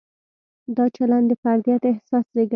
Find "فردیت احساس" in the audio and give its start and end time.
1.43-2.25